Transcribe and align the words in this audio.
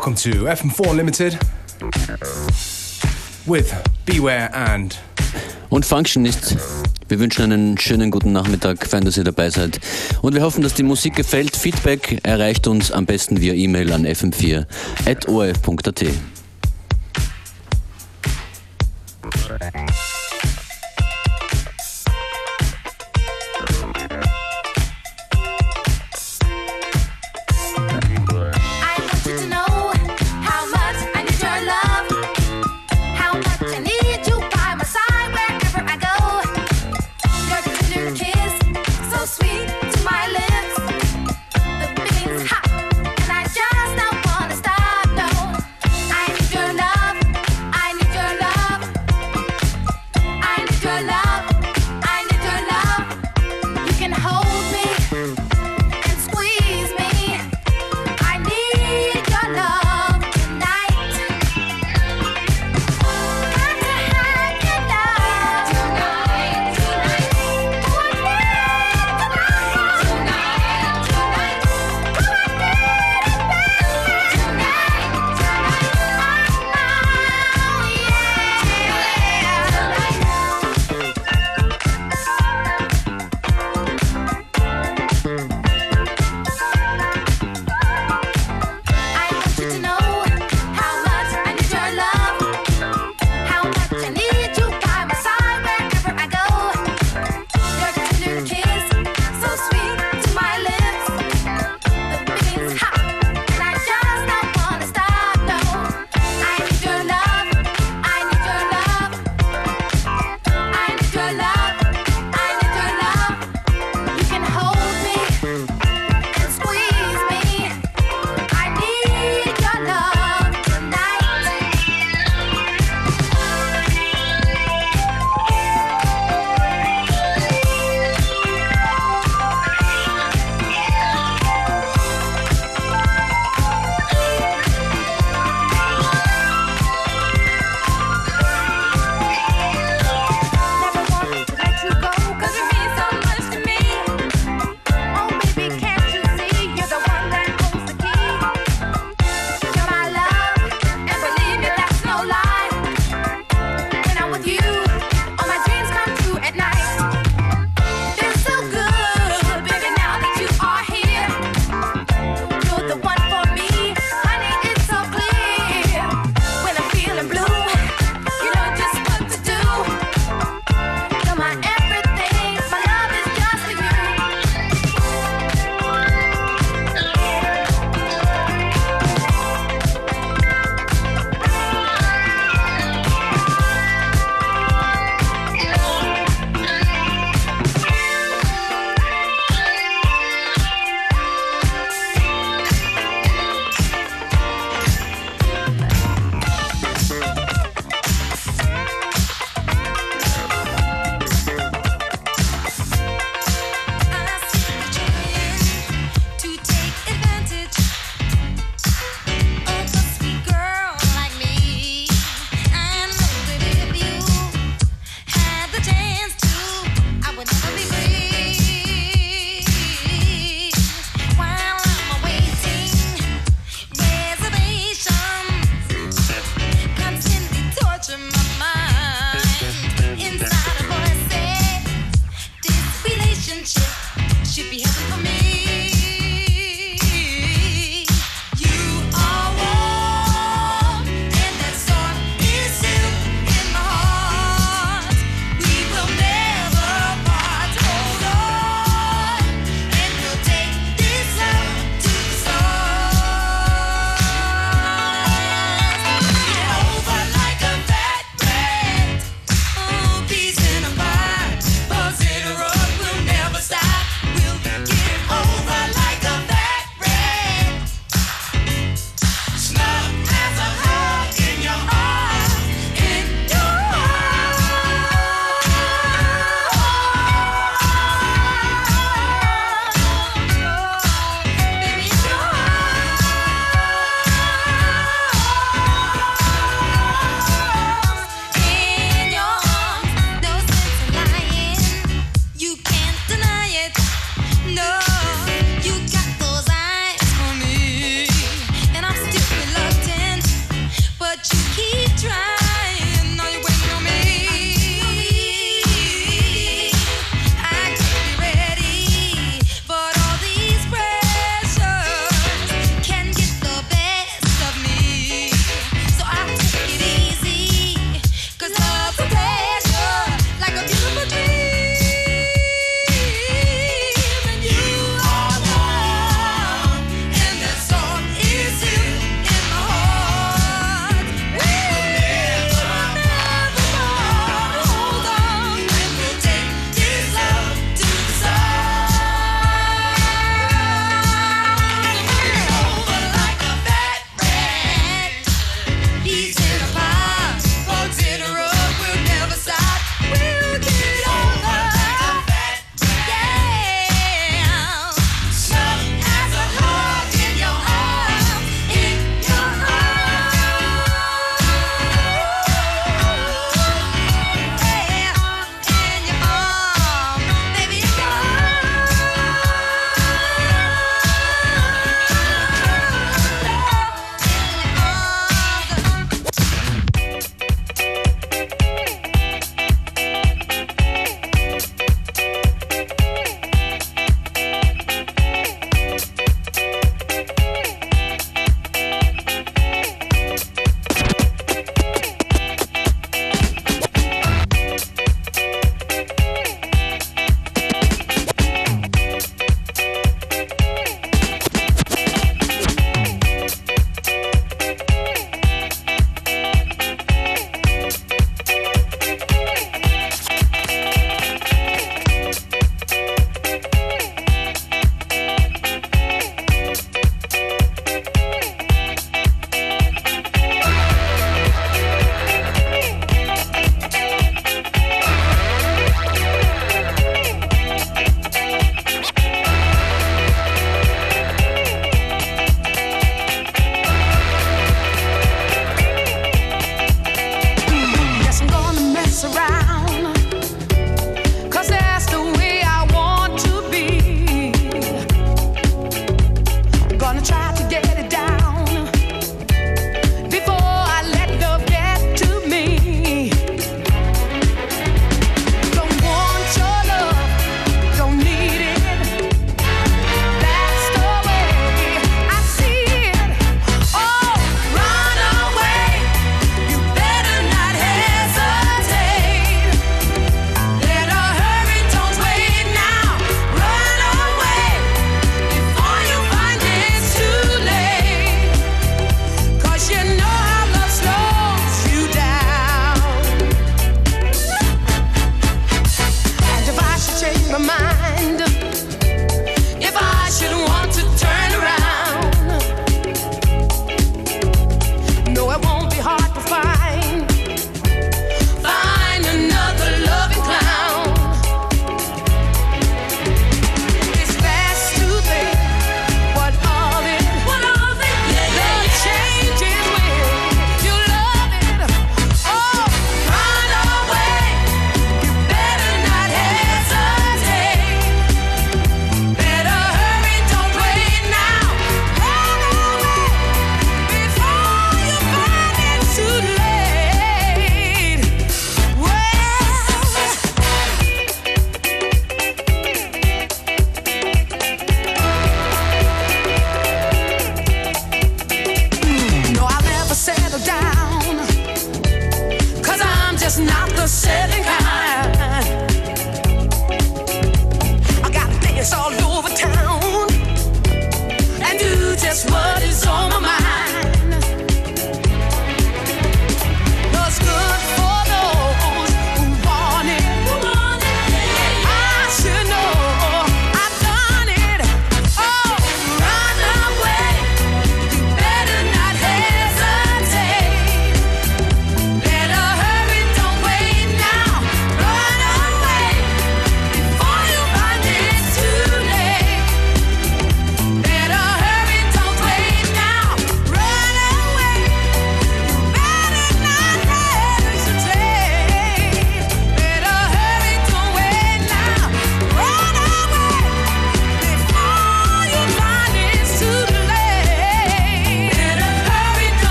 Welcome 0.00 0.16
to 0.32 0.46
FM4 0.46 0.90
Unlimited 0.90 1.38
with 3.46 3.70
Beware 4.06 4.48
and 4.54 4.98
und 5.68 5.84
Functionist. 5.84 6.56
Wir 7.08 7.18
wünschen 7.18 7.42
einen 7.42 7.76
schönen 7.76 8.10
guten 8.10 8.32
Nachmittag, 8.32 8.86
fein, 8.86 9.04
dass 9.04 9.18
ihr 9.18 9.24
dabei 9.24 9.50
seid. 9.50 9.78
Und 10.22 10.32
wir 10.34 10.40
hoffen, 10.40 10.62
dass 10.62 10.72
die 10.72 10.84
Musik 10.84 11.16
gefällt. 11.16 11.54
Feedback 11.54 12.18
erreicht 12.22 12.66
uns 12.66 12.90
am 12.90 13.04
besten 13.04 13.42
via 13.42 13.52
E-Mail 13.52 13.92
an 13.92 14.06
fm4.orf.at. 14.06 16.04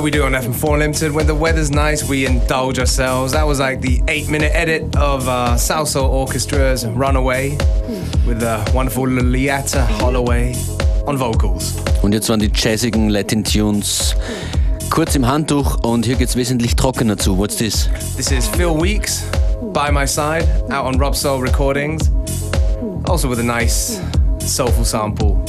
how 0.00 0.04
we 0.04 0.10
do 0.10 0.24
on 0.24 0.32
FM4 0.32 0.78
Limited. 0.78 1.12
When 1.12 1.26
the 1.26 1.34
weather's 1.34 1.70
nice, 1.70 2.08
we 2.08 2.24
indulge 2.24 2.78
ourselves. 2.78 3.32
That 3.32 3.46
was 3.46 3.60
like 3.60 3.82
the 3.82 4.00
eight 4.08 4.30
minute 4.30 4.50
edit 4.54 4.96
of 4.96 5.28
uh, 5.28 5.56
Salsoul 5.56 6.08
Orchestra's 6.08 6.86
Runaway 6.86 7.50
with 8.26 8.40
the 8.40 8.66
wonderful 8.74 9.04
Loleatta 9.04 9.84
Holloway 10.00 10.54
on 11.06 11.18
vocals. 11.18 11.76
Und 12.00 12.14
jetzt 12.14 12.30
waren 12.30 12.40
die 12.40 12.50
jazzigen 12.50 13.10
Latin 13.10 13.44
Tunes 13.44 14.16
kurz 14.88 15.14
im 15.16 15.26
Handtuch 15.26 15.82
und 15.82 16.06
hier 16.06 16.16
geht's 16.16 16.34
wesentlich 16.34 16.76
trockener 16.76 17.18
zu. 17.18 17.36
What's 17.36 17.56
this? 17.56 17.90
This 18.16 18.32
is 18.32 18.48
Phil 18.48 18.74
Weeks, 18.80 19.26
By 19.74 19.92
My 19.92 20.06
Side, 20.06 20.48
out 20.70 20.86
on 20.86 20.98
Robsoul 20.98 21.42
Recordings. 21.42 22.10
Also 23.04 23.28
with 23.28 23.40
a 23.40 23.42
nice 23.42 24.00
soulful 24.38 24.86
sample 24.86 25.44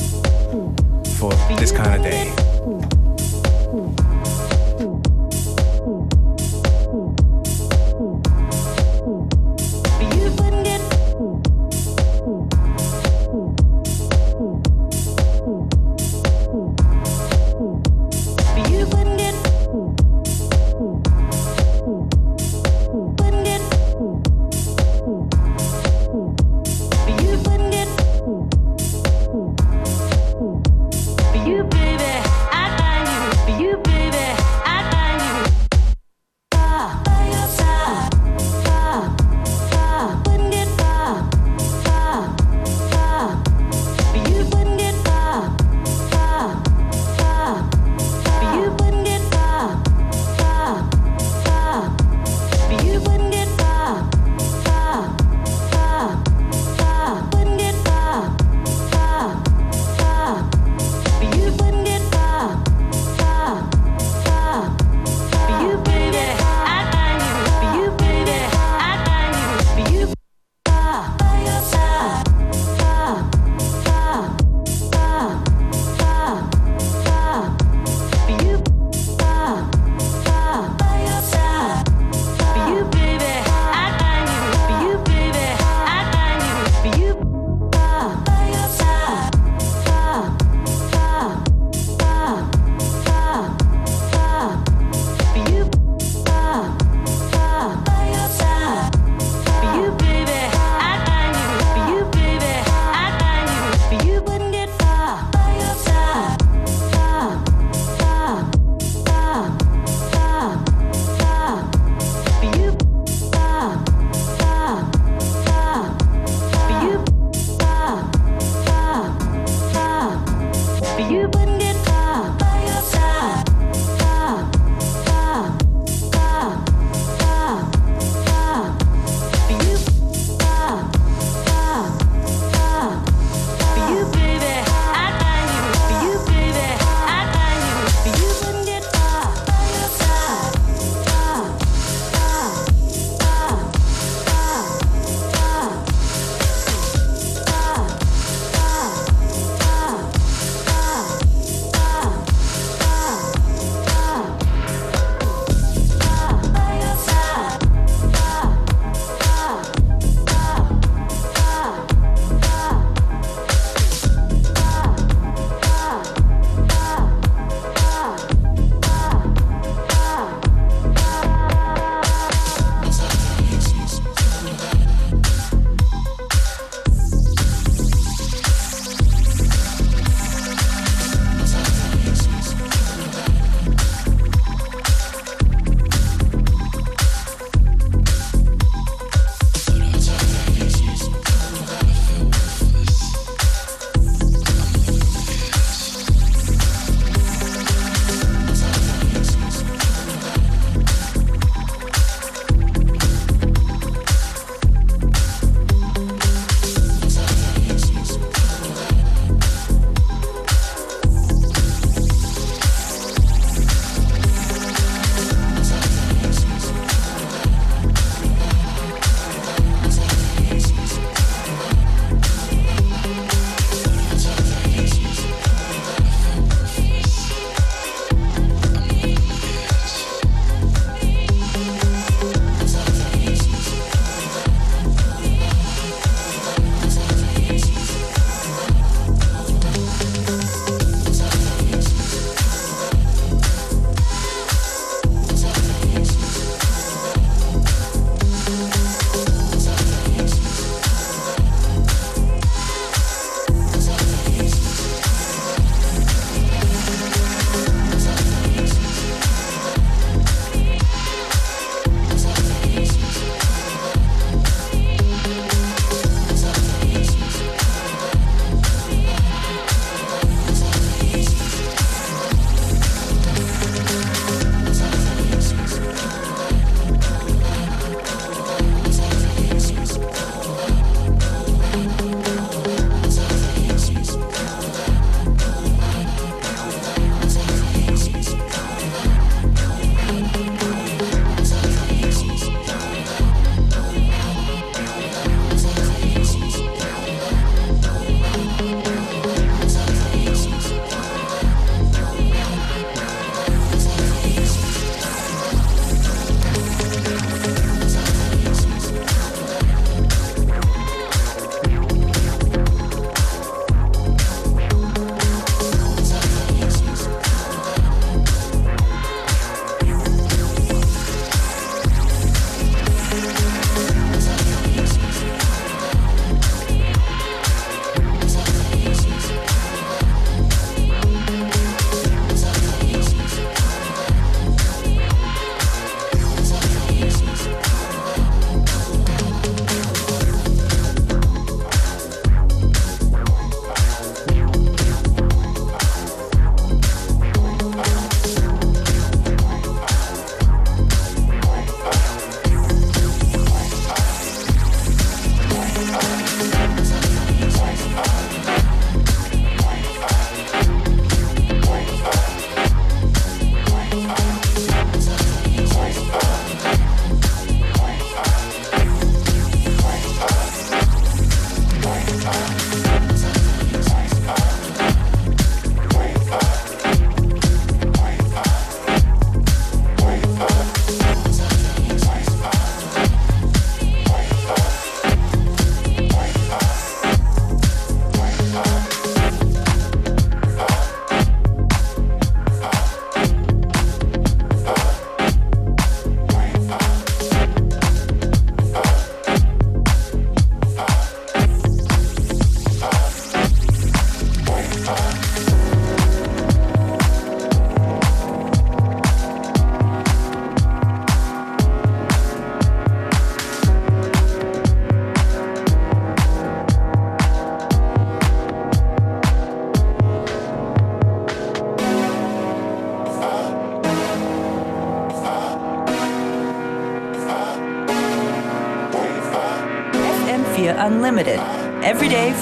for 1.18 1.32
this 1.58 1.72
kind 1.72 1.96
of 1.96 2.02
day. 2.04 2.41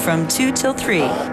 From 0.10 0.28
2 0.28 0.52
till 0.52 0.74
3. 0.74 1.29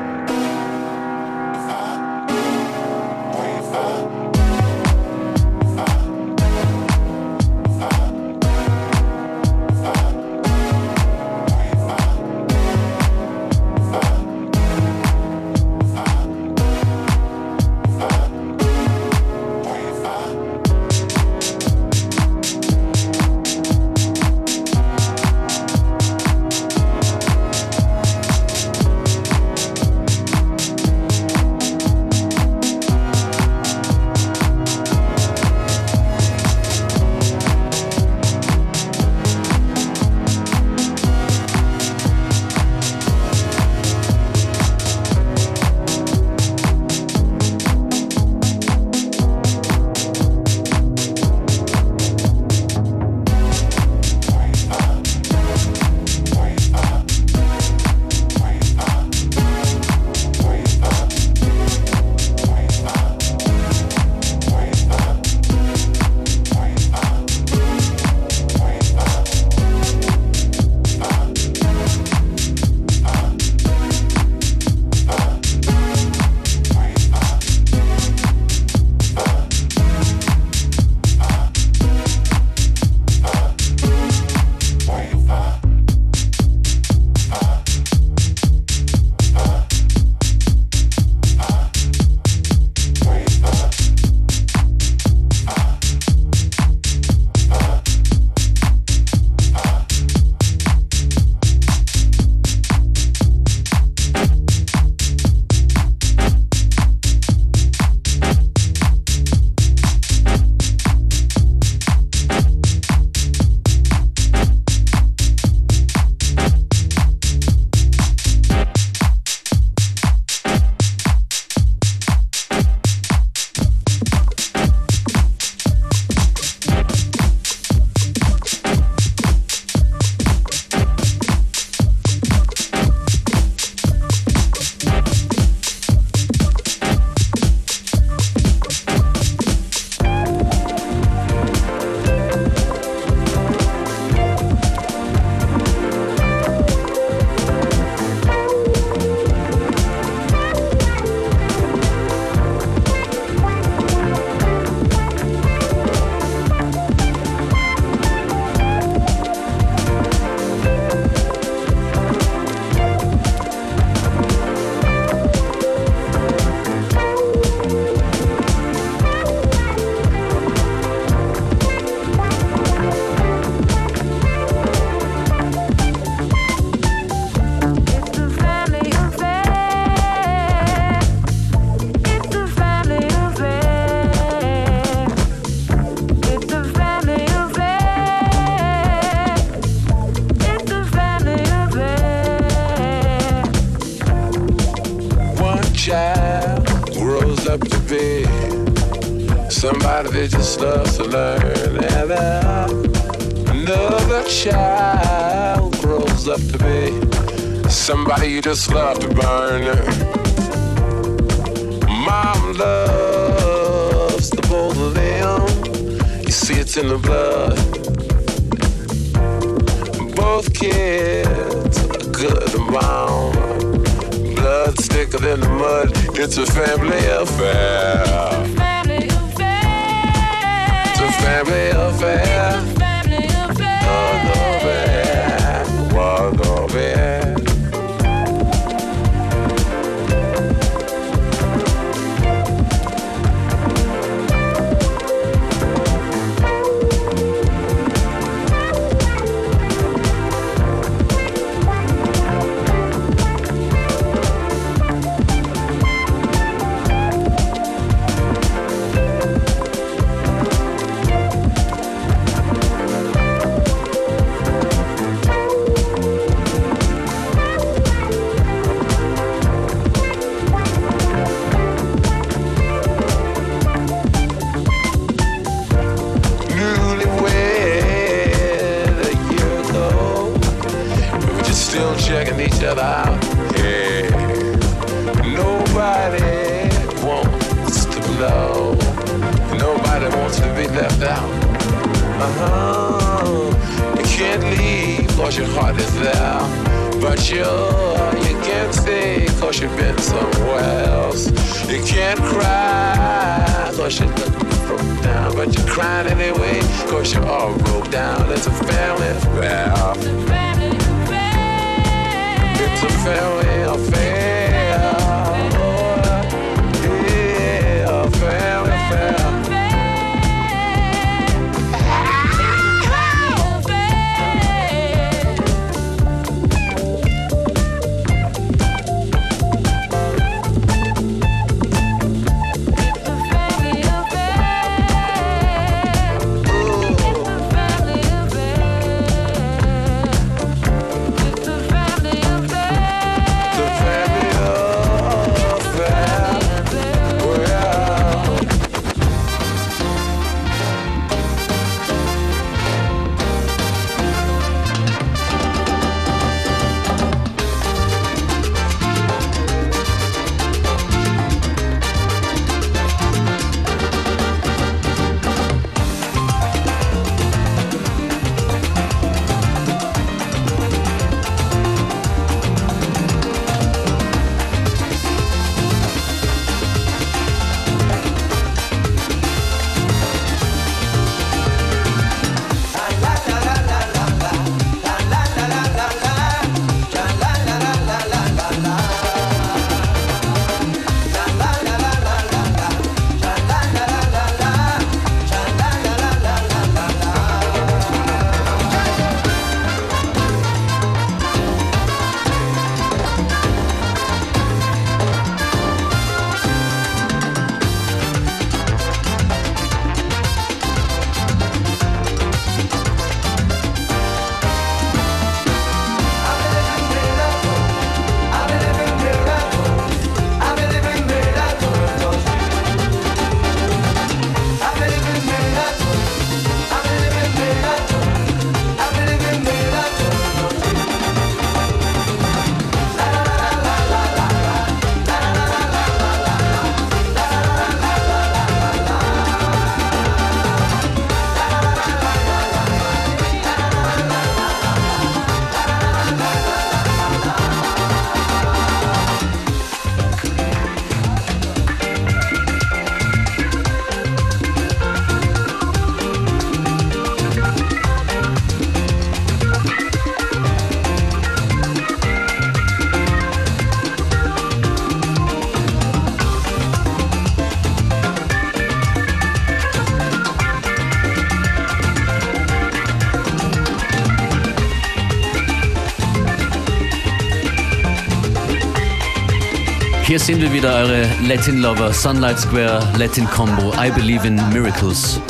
Sind 480.27 480.43
wir 480.43 480.53
wieder, 480.53 480.75
eure 480.75 481.09
Latin 481.29 481.63
Lover, 481.63 481.93
Sunlight 481.93 482.41
Square, 482.41 482.83
Latin 482.99 483.31
Combo, 483.31 483.73
I 483.81 483.93
Believe 483.93 484.27
in 484.27 484.35
Miracles. 484.53 485.21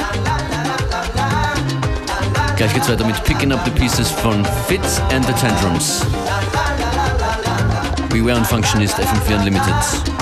Gleich 2.56 2.72
geht's 2.72 2.88
weiter 2.88 3.04
mit 3.04 3.22
Picking 3.24 3.52
Up 3.52 3.62
the 3.66 3.70
Pieces 3.72 4.10
von 4.10 4.42
Fitz 4.66 5.02
and 5.12 5.22
the 5.26 5.34
Tantrums. 5.34 6.00
Beware 8.08 8.38
und 8.38 8.46
Functionist 8.46 8.98
FM4 8.98 9.36
Unlimited. 9.36 10.15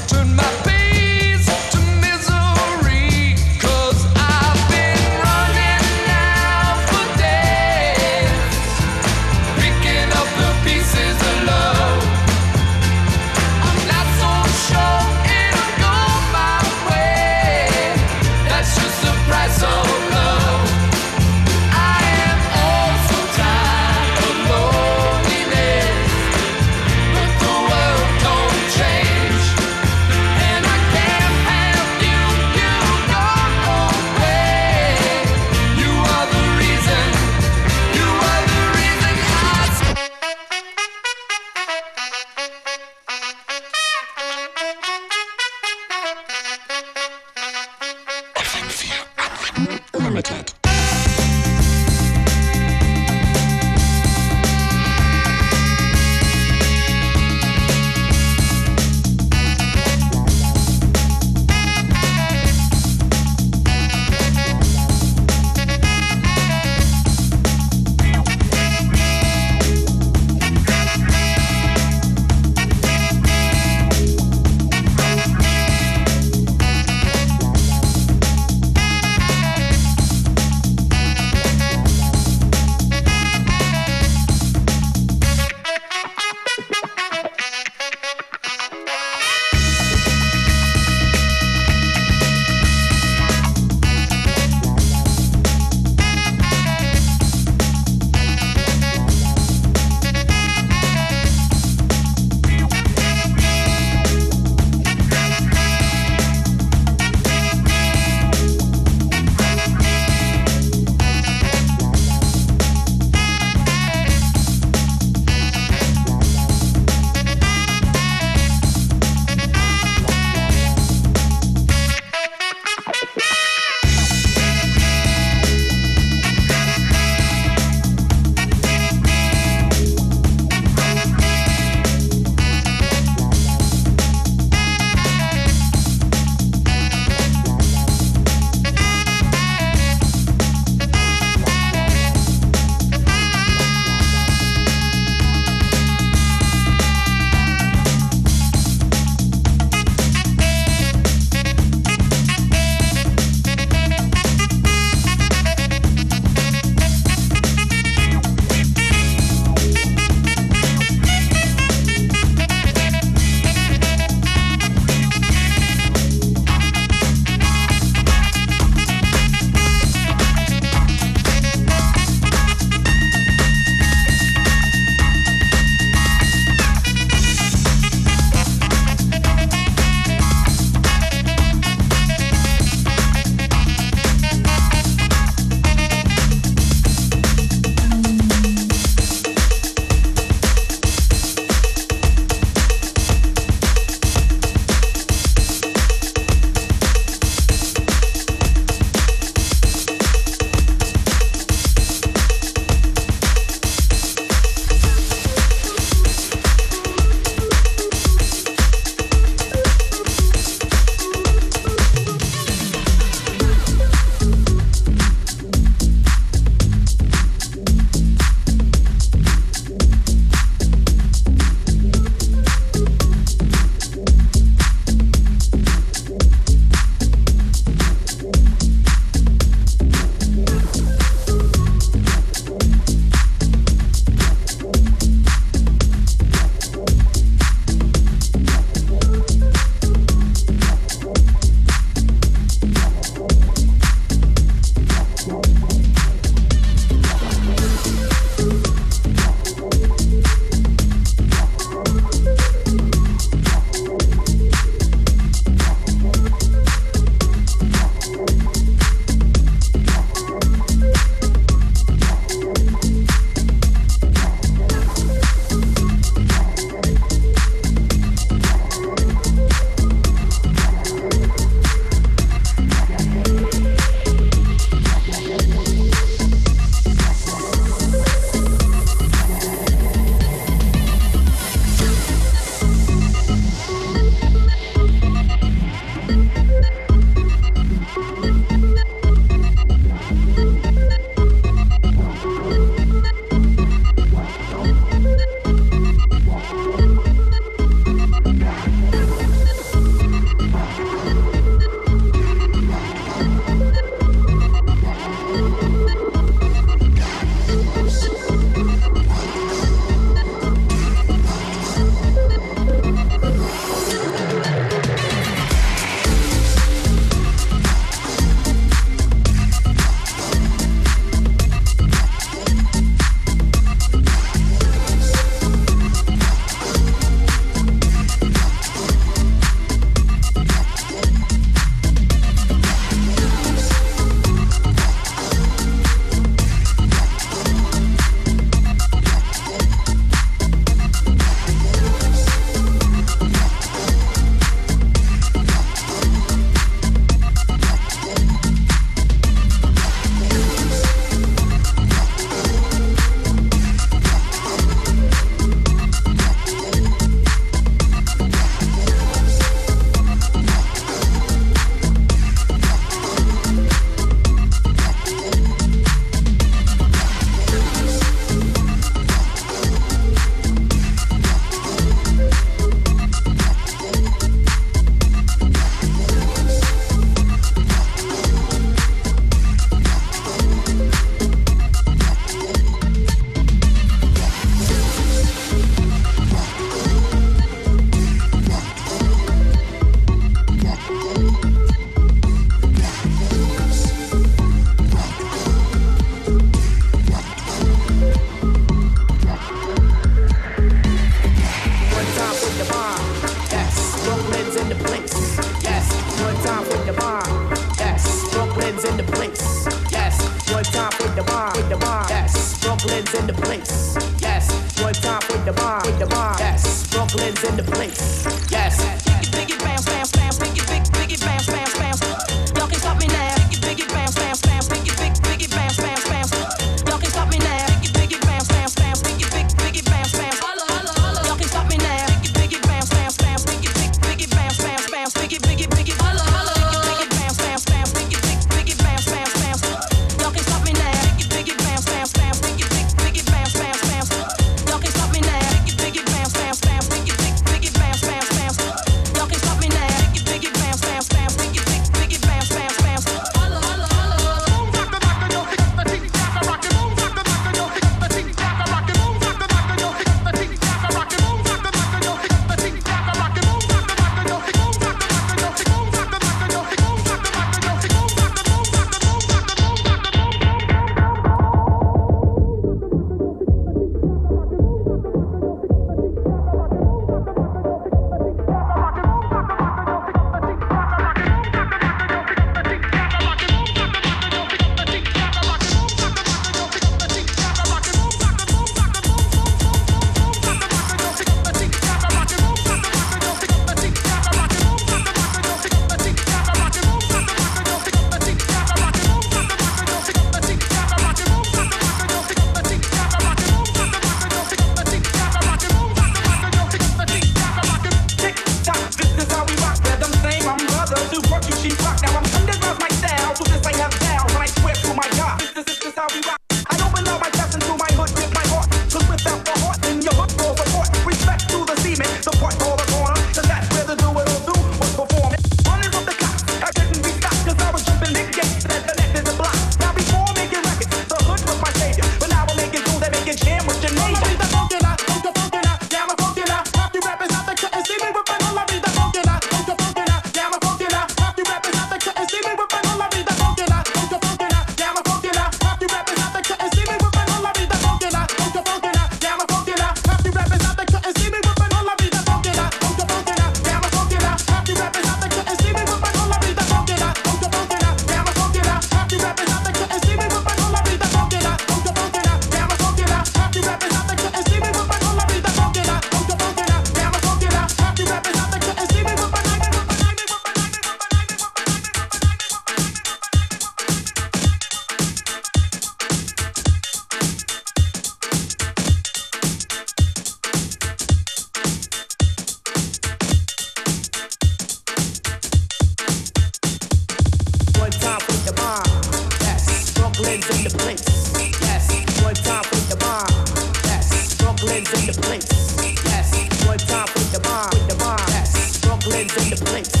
In 599.21 599.27
the 599.27 599.55
place. 599.63 600.00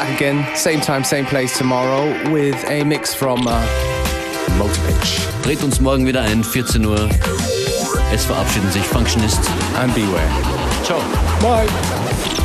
Back 0.00 0.16
again, 0.16 0.56
same 0.56 0.80
time, 0.80 1.04
same 1.04 1.26
place 1.26 1.58
tomorrow 1.58 2.06
with 2.32 2.56
a 2.70 2.82
mix 2.84 3.12
from 3.14 3.46
uh, 3.46 3.60
Motivate 4.56 5.42
Dreht 5.42 5.62
uns 5.62 5.78
morgen 5.78 6.06
wieder 6.06 6.22
ein, 6.22 6.42
14 6.42 6.86
Uhr. 6.86 7.10
Es 8.12 8.24
verabschieden 8.24 8.70
sich 8.72 8.82
Functionist. 8.82 9.40
and 9.78 9.94
Beware. 9.94 10.28
Ciao. 10.84 11.00
Bye. 11.42 12.39